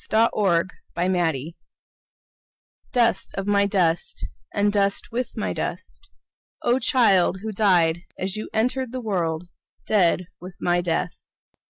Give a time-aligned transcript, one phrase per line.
[0.11, 1.53] Elizabeth Childers
[2.91, 6.09] Dust of my dust, And dust with my dust,
[6.63, 9.49] O, child who died as you entered the world,
[9.85, 11.29] Dead with my death!